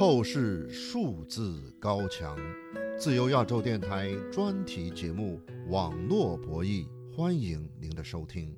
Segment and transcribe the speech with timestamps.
[0.00, 2.34] 透视数字高墙，
[2.98, 5.38] 自由亚洲电台专题节目
[5.70, 8.56] 《网络博弈》，欢迎您的收听。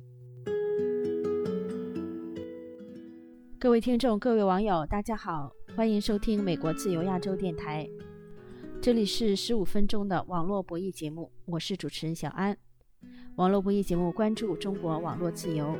[3.58, 7.90] 各位听众、各位网友，大家好，欢迎收听美国自由亚洲电台。
[8.80, 12.56] 这里是十五分钟的网络博弈节目，我是主持人小安。
[13.34, 15.76] 网络博弈节目关注中国网络自由。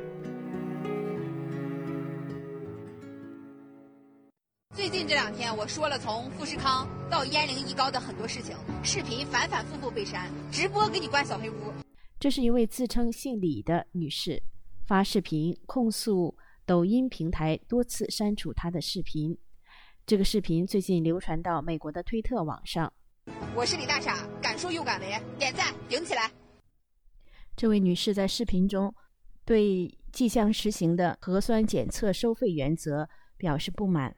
[4.73, 11.71] 最近这两天，我说了从富士康到鄢陵一高的很多事情，视频反反复复被删，直播给你关小黑屋。
[12.19, 14.41] 这是一位自称姓李的女士
[14.87, 19.37] 发视频控诉抖音平台多次删除她的视频。
[20.07, 22.91] 这个视频最近流传到美国的推特网上。
[23.55, 26.31] 我是李大傻，敢说又敢为，点赞顶起来！
[27.55, 28.91] 这位女士在视频中
[29.45, 34.15] 对即将实行的核酸检测收费原则表示不满。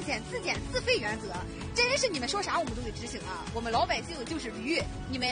[0.00, 1.32] 现在还来个愿检自检自费原则，
[1.74, 3.44] 真是你们说啥我们都得执行啊！
[3.54, 5.28] 我们老百姓就是驴，你们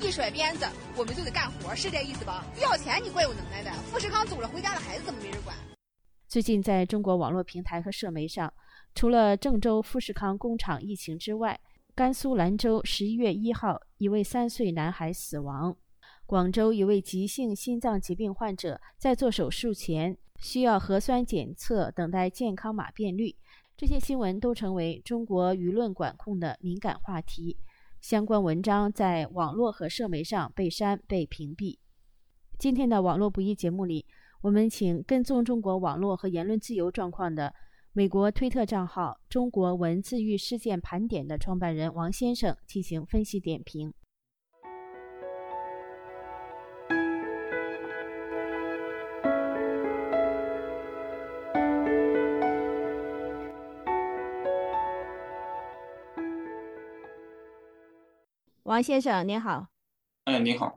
[0.00, 2.44] 一甩鞭子我们就得干活，是这意思吧？
[2.60, 5.56] 要钱你怪有能耐的，富士康走了，回家的孩子怎么没人管？
[6.28, 8.52] 最近在中国网络平台和社媒上，
[8.94, 11.58] 除了郑州富士康工厂疫情之外，
[11.94, 15.76] 甘肃兰州十一月一号一位三岁男孩死亡，
[16.26, 20.16] 广州一位急性心脏疾病患者在做手术前。
[20.38, 23.34] 需要核酸检测，等待健康码变绿，
[23.78, 27.58] 这些新闻都成为中国舆论管控的敏感话题。
[28.00, 31.76] 相关文章在网络和社媒上被删、被屏蔽。
[32.58, 34.06] 今天的网络不易节目里，
[34.40, 37.52] 我们请跟踪中国网络和言论自由状况的
[37.92, 43.92] 美国推特账号“中国文字狱事件盘点”的创办人王先生进行分析点评。
[58.76, 59.68] 王先生您好，
[60.24, 60.76] 哎，您好。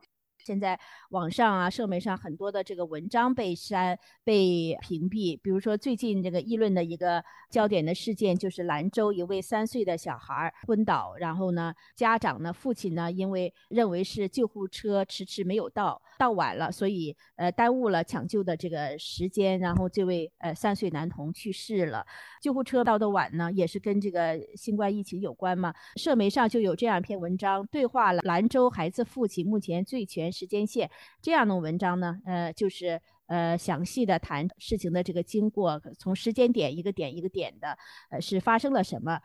[0.50, 0.80] 现在
[1.12, 5.40] 网上啊、社媒上很多的这个文章被删、被屏蔽。
[5.44, 22.04] 比如说，最近这个议论的一个焦点的事件，就是兰州一位三岁的小孩昏倒，然后呢，家长呢、父亲呢，因为认为是救护车迟迟没有到，到晚了，所以呃耽误了抢救的这个时间，然后这位呃三岁男童去世了。
[22.42, 25.72] 救护车到的晚呢，也是跟这个新冠疫情有关嘛。
[25.98, 30.34] 社媒上就有这样一篇文章，对话了兰州孩子父亲，目前最全。
[30.40, 30.90] 时间线
[31.22, 37.78] 这样的文章呢，呃，就是呃详细的谈事情的这个经过，从时间点一个点一个点的，
[38.10, 39.20] 呃是发生了什么，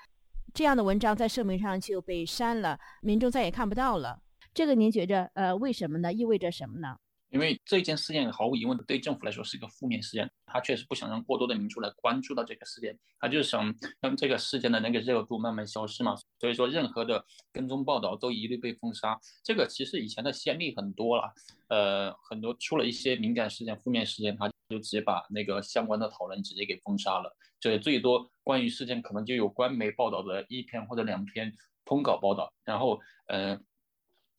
[0.52, 4.18] 这样的文章在社媒上就被删了，民众再也看不到了。
[4.52, 6.12] 这个您觉着呃为什么呢？
[6.12, 6.96] 意味着什么呢？
[7.34, 16.14] 因为这件事件毫无疑问对政府来说是一个负面事件，他确实不想让过多的民众来关注到这个事件，他就是想让这个事件的那个热度慢慢消失嘛。
[16.38, 19.18] 所以说，任何的跟踪报道都一律被封杀。
[19.42, 21.34] 这个其实以前的先例很多了，
[21.66, 27.36] 呃，很多出了一些敏感事件、负面事件，他就直接把那个相关的讨论直接给封杀了。
[27.58, 31.52] 这最多关于事件可能就有官媒报道的一篇或者两篇
[31.84, 33.58] 通稿报道，然后呃，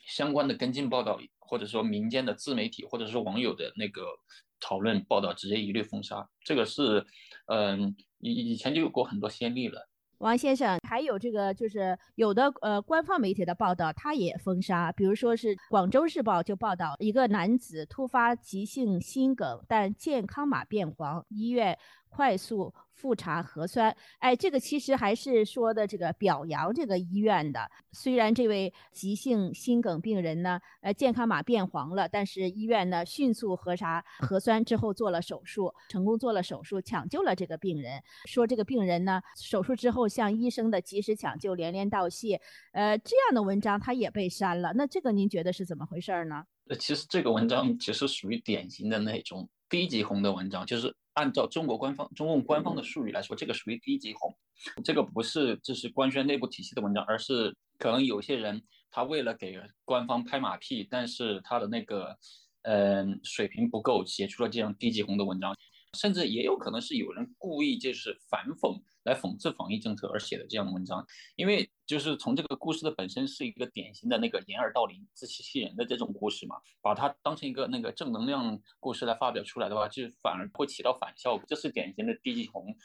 [0.05, 1.19] 相关的跟进报道。
[1.47, 4.01] 或者说民间的自媒体，或者是网友的那个
[4.59, 6.27] 讨论报道，直接一律封杀。
[6.43, 7.05] 这个是，
[7.45, 9.87] 嗯，以以前就有过很多先例了。
[10.17, 14.91] 王先生，还有这个就是有的呃官方媒体的报道，他也封杀。
[14.93, 21.77] 比如说是广州日报就报道一个男子突发急性心梗，但健康码变黄，医院
[22.09, 22.73] 快速。
[22.95, 27.69] 复查核酸，哎，这个其实还是说的这个表扬这个医院的。
[27.91, 38.01] 虽然这位急性心梗病人呢，呃，健康码变黄了，但是医院呢迅速核查核酸之后做了手术，成功做了手术，抢救了这个病人。
[38.25, 42.41] 说这个病人呢，手术之后向医生的及时抢救连连道谢。
[42.71, 44.71] 呃，这样的文章他也被删了。
[44.73, 46.43] 那这个您觉得是怎么回事呢？
[46.69, 50.95] 呃，其实这个文章其实属于典型的那种低级红的文章，就是。
[51.15, 54.33] 按照中国官方、中共官方的术语来说，这个属于低级红，
[54.83, 58.61] 这个不是这是官宣内部体系的文章，而是可能有些人
[58.91, 62.17] 他为了给官方拍马屁，但是他的那个
[62.61, 65.55] 嗯水平不够，写出了这样低级红的文章。
[65.95, 71.05] 甚至也有可能是有人故意就是反讽来讽刺防疫政策而写的这样的文章，
[71.35, 81.45] 因为就是从这个故事的本身是一个典型的那个掩耳盗铃、自欺欺人的这种故事嘛，把它当成一个那个正能量故事来发表出来的话，就反而会起到反效果。
[81.47, 82.75] 这是典型的低级红。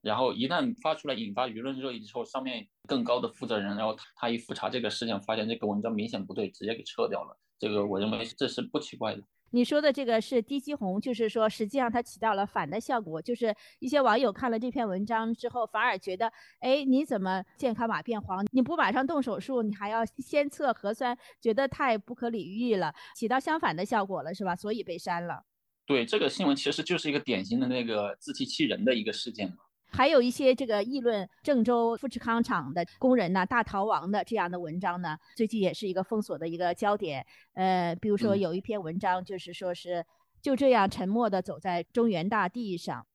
[0.00, 7.36] 然后一旦发出来引发舆论热议之后，上面更高的负责人，然后他一复查这个事情，发现这个文章明显不对，直接给撤掉了。
[7.58, 9.22] 这个我认为这是不奇怪的。
[9.50, 16.30] 你说的这个是低肌红，就是说实际上它起到了反的效果，就是一些网友看了这篇文章之后，反而觉得，
[16.60, 18.44] 哎，你怎么健康码变黄？
[18.52, 24.54] 你不马上动手术，你还要先测核酸，觉得太不可理喻了，起到相反的效果了，是吧？
[24.54, 25.44] 所以被删了。
[25.86, 29.56] 对，这个新闻其实就是一个典型的那个自欺欺人的一个事件嘛。
[29.90, 37.24] 还有一些这个议论郑州富士康厂的工人呢大逃亡的这样的文章呢，最近也是一个封锁的一个焦点。
[37.54, 40.04] 呃，比如说有一篇文章就是说是
[40.40, 43.06] 就这样沉默的走在中原大地上。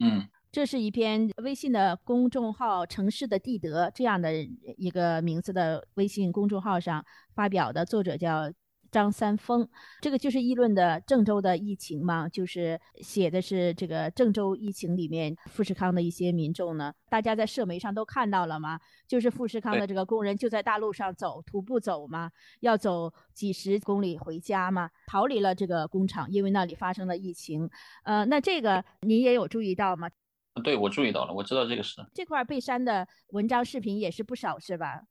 [0.00, 4.32] 嗯，这是一篇微信的公众号“城市的地德”这样的
[4.76, 8.52] 一个名字的微信公众号上发表的，作者叫。
[8.90, 9.68] 张三丰，
[10.00, 18.78] 这个就是议论的郑州的疫情嘛，就是写的是这个郑州疫情里面富士康的一些民众呢，大家在社媒上都看到了嘛？
[19.06, 22.30] 就是富士康的这个工人就在大路上走，徒步走嘛，
[22.60, 27.68] 要走几十公里回家嘛，逃离了这个工厂，因为那里发生了疫情。
[28.04, 30.08] 呃，那这个您也有注意到吗？
[30.64, 32.04] 对，我注意到了，我知道这个事。
[32.14, 35.02] 这块被删的文章视频也是不少，是吧？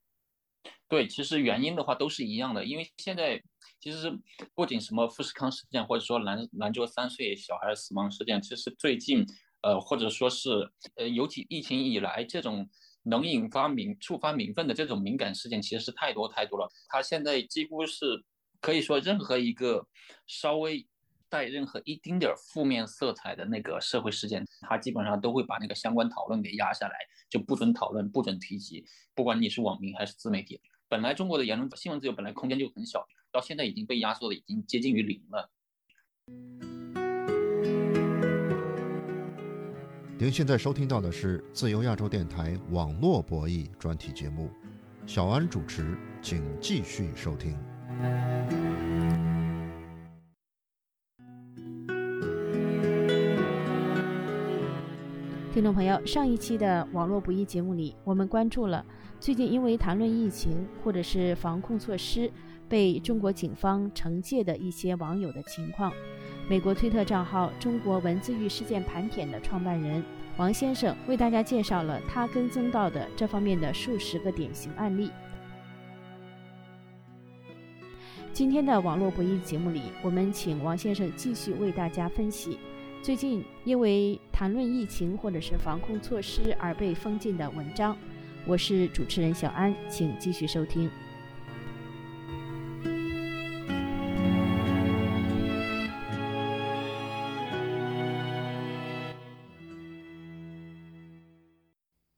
[0.87, 3.41] 对，其实原因的话都是一样的，因为现在。
[3.77, 4.11] 其实
[4.55, 9.23] 不仅什么富士康事件，或者说兰兰州三岁小孩死亡事件，其实最近，
[9.61, 10.49] 呃，或者说是
[10.95, 12.67] 呃，尤其疫情以来，这种
[13.03, 16.67] 能引发民触发民愤的这种敏感事件，其实是太多太多了。
[16.87, 18.23] 他现在几乎是
[18.59, 19.85] 可以说，任何一个
[20.25, 20.87] 稍微
[21.29, 26.95] 带任何一丁点儿负面色彩的那个社会事件，他基本上都会把那个相关讨论给压下来，
[27.29, 28.83] 就不准讨论，不准提及，
[29.13, 30.59] 不管你是网民还是自媒体。
[30.87, 33.07] 本来中国的言论新闻自由本来空间就很小。
[33.31, 35.51] 到现在已经被压缩的已经接近于零了。
[40.17, 44.49] 您现在收听到的是自由亚洲电台网络博弈专题节目，
[45.05, 47.57] 小安主持，请继续收听。
[55.55, 58.85] 听众朋友，上一期的网络博弈节目里，我们关注了
[59.21, 62.29] 最近因为谈论疫情或者是防控措施。
[62.67, 65.93] 被中国警方惩戒的一些网友的情况，
[66.49, 70.03] 美国推特账号“中国文字狱事件盘点”的创办人
[70.35, 75.09] 王先生为大家介绍了他跟踪到的这方面的数十个典型案例。
[78.33, 82.57] 今天的网络博弈节目里，我们请王先生继续为大家分析
[83.05, 87.95] 最近因为谈论疫情或者是防控措施而被封禁的文章。
[88.47, 90.89] 我是主持人小安，请继续收听。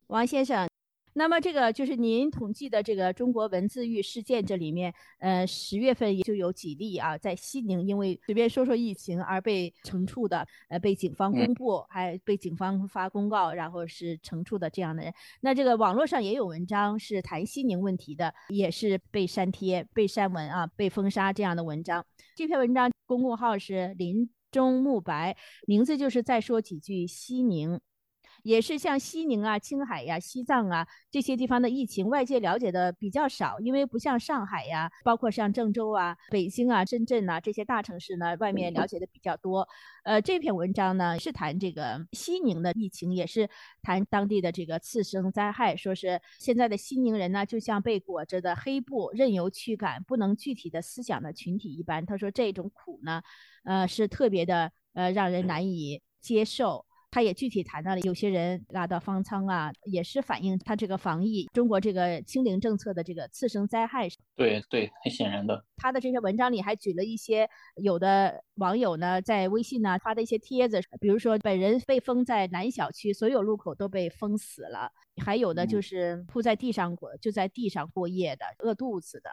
[0.07, 0.69] 王先生，
[1.17, 15.11] 那么这个就是您统计的这个中国文字狱事件，这里面，呃，十月份也就有几例啊，在西宁因为随便说说疫情而被惩处的，呃，被警方公布，还被警方发公告，然后是惩处的这样的人。
[15.41, 22.05] 那这个网络上也有文章是谈西宁问题的，也是被删帖、被删文啊、被封杀这样的文章。
[22.35, 25.35] 这篇文章公共号是林中木白，
[25.65, 27.79] 名字就是再说几句西宁。
[28.43, 39.67] 也是像西宁啊、青海呀、西藏啊这些地方的疫情，外界了解的比较少，因为不像上海呀，包括像郑州啊、北京啊、深圳呐这些大城市呢，外面了解的比较多。
[40.03, 43.49] 呃，这篇文章呢是谈这个西宁的疫情，也是
[43.81, 52.05] 谈当地的这个次生灾害，说是现在的西宁人呢，就像被裹着的黑布，任由驱赶，不能具体的思想的群体一般。
[52.05, 53.21] 他说这种苦呢，
[53.65, 56.86] 呃，是特别的，呃，让人难以接受。
[57.09, 64.07] 他也具体谈到了有些人拉到方舱啊，也是反映他这个防疫中国这个清零政策的这个次生灾害。
[64.37, 65.65] 对对，很显然的。
[65.75, 74.91] 他的这些文章里还举了一些有的网友呢在微信呢发的一些帖子，比如说本人被封在南小区，所有路口都被封死了；
[75.23, 79.29] 还有的就是铺在地上过，就在地上过夜的，饿肚子的。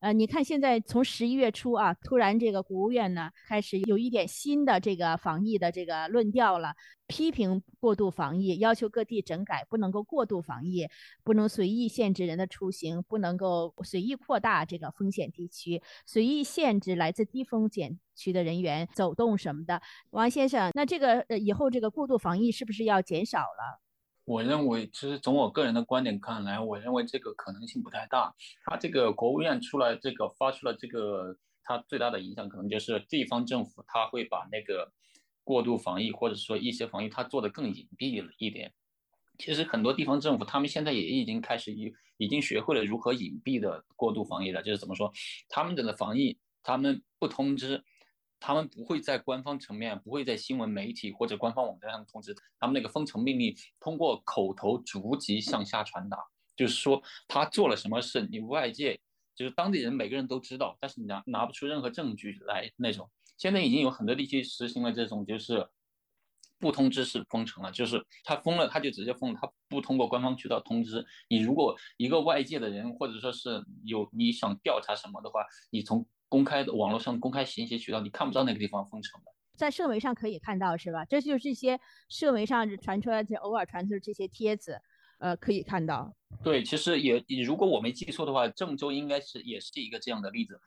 [0.00, 6.74] 呃，你看现在从十一月初啊，突然这个国务院呢开始有一点新的这个防疫的这个论调了，
[7.06, 10.88] 批评过度防疫，要求各地整改，不能够过度防疫，
[11.22, 19.80] 不能随意限制人的出行，不能够随意扩大这个风险地区，随意限制来自低风险区的人员走动什么的。
[20.10, 23.80] 王先生，那这个呃以后这个过度防疫是不是要减少了？
[24.24, 28.32] 我认为，其实从我个人的观点看来，我认为这个可能性不太大。
[28.64, 34.92] 他这个国务院出来这个发出了这个，它最大的影响可能就是地方政府他会把那个
[35.42, 38.72] 过度防疫或者说一些防疫，它做得更隐蔽了一点。
[39.40, 44.62] 其实很多地方政府他们现在也已经开始已已经学会了如何隐蔽的过度防疫了。
[44.62, 45.10] 就是怎么说，
[45.48, 47.82] 他们的防疫他们不通知，
[48.38, 56.18] 他们不会在官方层面，不会在新闻媒体或者官方网站上通知，他们那个封城命令通过口头逐级向下传达，
[56.54, 59.00] 就是说他做了什么事，你外界
[59.34, 63.10] 就是当地人每个人都知道，但是你拿拿不出任何证据来那种。
[63.38, 65.66] 现在已经有很多地区实行了这种，就是
[66.60, 71.38] 不通知是封城了，就是他封了，他就直接封了，他不通过官方渠道通知你。
[71.38, 79.32] 如果一个外界的人，或者说是有你想调查什么的话，你从公开的网络上公开信息渠道，你看不到那个地方封城的。
[79.56, 81.04] 在社媒上可以看到是吧？
[81.06, 84.80] 这就是一些社媒上传出来这偶尔传出这些帖子，
[85.18, 86.14] 呃，可以看到。
[86.44, 90.60] 对，其实也如果我没记错的话，郑州应该是也是一个这样的例子。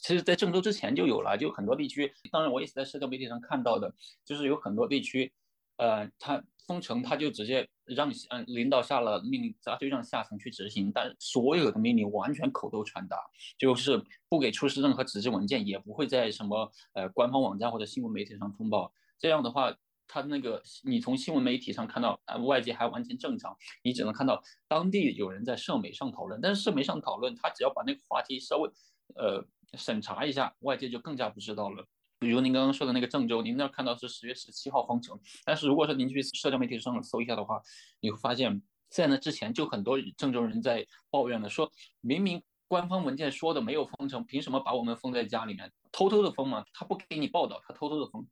[0.00, 2.12] 其实，在郑州之前就有了，就很多地区。
[2.30, 3.92] 当然，我也是在社交媒体上看到的，
[4.24, 5.32] 就是有很多地区，
[5.78, 10.92] 呃，他封城，他就直接让嗯领导下了命令，他就让下层去执行。
[10.92, 13.16] 但所有的命令完全口头传达，
[13.58, 18.92] 就是不给出示任何纸质文件，也不会在什么呃官方网站或者新闻媒体上通报。
[19.18, 19.74] 这样的话，
[20.06, 26.40] 他那个你从新闻媒体上看到，呃，外界还完全正常，你只能看到当地有人在社媒上讨论。
[26.40, 28.70] 但是社媒上讨论，他只要把那个话题稍微
[29.14, 29.46] 呃。
[29.76, 31.86] 审查一下，外界就更加不知道了。
[32.18, 37.60] 比如您刚刚说的那个郑州，您那儿看到是十月十七号封城，但是如果说您去社交媒体上搜一下的话，
[38.00, 41.70] 你会发现在那之前就很多郑州人在抱怨了，说
[42.00, 46.64] 明明官方文件说的没有封城，凭什么把我们封在家里面，偷偷的封嘛？
[46.72, 48.26] 他不给你报道，他偷偷的封，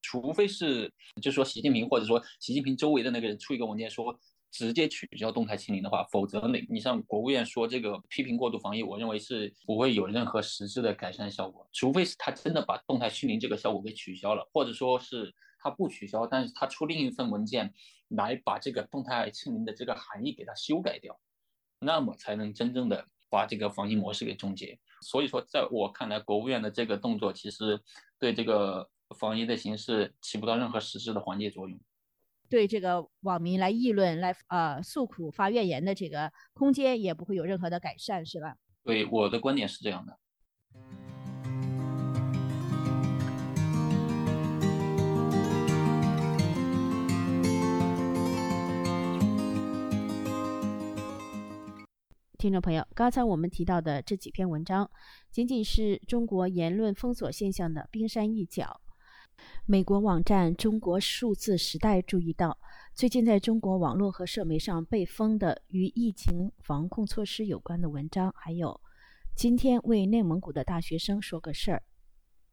[0.00, 4.18] 除非是就说习近平或者说习近平周围的那个人出一个文件说。
[4.52, 11.66] 直接取消动态清零的话，否则你你像国务院说这个批评过度防疫，我认为是不会有任何实质的改善效果。
[11.72, 17.72] 除非是他真的把动态清零这个效果给取消了，或者说是他不取消，但是他出另一份文件
[18.08, 21.18] 来把这个动态清零的这个含义给它修改掉，
[21.80, 24.78] 那么才能真正的把这个防疫模式给终结。
[25.00, 27.80] 所以说，在我看来，国务院的这个动作其实
[28.18, 28.86] 对这个
[29.18, 31.80] 防疫的形势起不到任何实质的缓解作用。
[32.52, 38.54] 对这个网民来议论、来呃诉苦、发怨言的这个空间也不会有任何的改善，是吧？
[38.84, 40.18] 对，我的观点是这样的。
[52.36, 54.90] 听众朋友，刚才我们提到的这几篇文章，
[55.30, 58.81] 仅仅是中国言论封锁现象的冰山一角。
[59.64, 62.58] 美国网站《中国数字时代》注意到，
[62.94, 68.80] 最近在中国网络和社媒上被封的与疫情防控措施有关的文章，还有
[69.36, 71.82] “今天为内蒙古的大学生说个事儿”。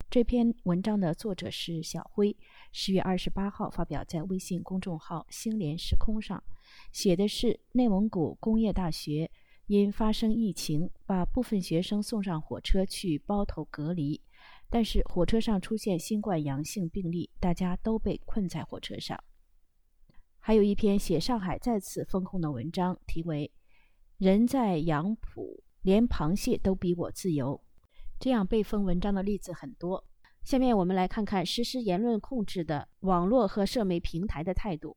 [0.09, 2.35] 这篇文章的作者是小辉，
[2.71, 6.43] 十月二十八号发表在微信公众号“星联时空”上，
[6.91, 9.29] 写的是内蒙古工业大学
[9.67, 14.19] 因发生疫情，把部分学生送上火车去包头隔离。
[14.71, 19.17] 但是火车上出现新冠阳性病例，大家都被困在火车上。
[20.37, 23.51] 还有一篇写上海再次封控的文章，题为
[24.19, 27.59] “人在杨浦，连螃蟹都比我自由”。
[28.19, 30.05] 这样被封文章的例子很多。
[30.43, 34.95] 下面我们来看看实施言论控制的网络和社媒平台的态度。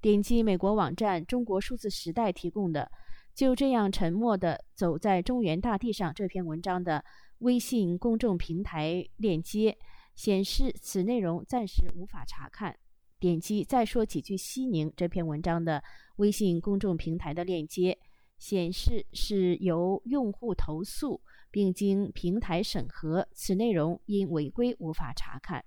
[0.00, 2.90] 点击美国网站《中国数字时代》提供的
[3.34, 7.02] “就这样沉默地走在中原大地上”这篇文章的。
[7.38, 9.76] 微信公众平台链接
[10.14, 12.78] 显示，此内容暂时无法查看。
[13.18, 15.82] 点击“再说几句西宁”这篇文章的
[16.16, 17.98] 微信公众平台的链接，
[18.38, 25.64] 显示是由用户投诉并经平台审核，此内容因违规无法查看。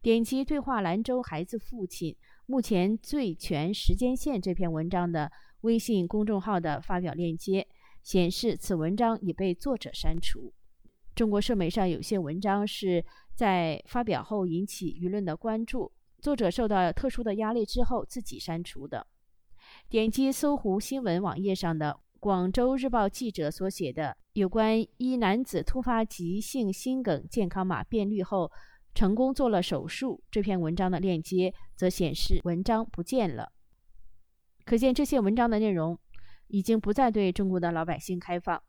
[0.00, 2.16] 点击“对话兰州孩子父亲
[2.46, 5.30] 目前最全时间线”这篇文章的
[5.62, 7.66] 微信公众号的发表链接，
[8.02, 10.54] 显示此文章已被作者删除。
[11.16, 13.02] 中国社媒上有些文章是
[13.34, 19.06] 在发表后引起舆论的关注，作者受到特殊的压力之后自己删除的。
[19.88, 28.52] 点击搜狐新闻网页上的广州日报记者所写的有关一男子突发急性心梗健康码变绿后
[28.94, 33.50] 成功做了手术这篇文章的链接，则显示文章不见了。
[34.66, 35.98] 可见这些文章的内容
[36.48, 38.62] 已经不再对中国的老百姓开放。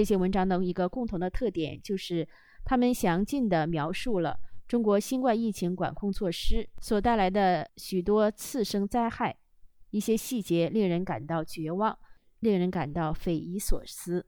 [0.00, 2.26] 这些文章的一个共同的特点就是，
[2.64, 4.34] 他们详尽地描述了
[4.66, 9.36] 中国新冠疫情管控措施所带来的许多次生灾害，
[9.90, 11.98] 一些细节令人感到绝望，
[12.38, 14.24] 令人感到匪夷所思。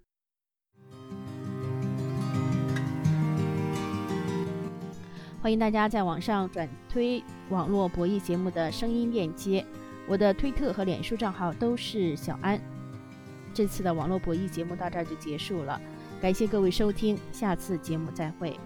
[5.41, 9.65] 欢迎大家在网上转推网络博弈节目的声音链接，
[10.07, 12.61] 我的推特和脸书账号都是小安。
[13.53, 15.81] 这次的网络博弈节目到这儿就结束了，
[16.21, 18.59] 感谢各位收听，下次节目再会。